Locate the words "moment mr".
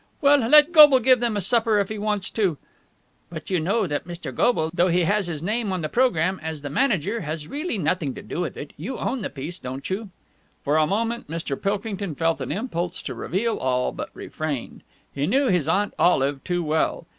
10.87-11.55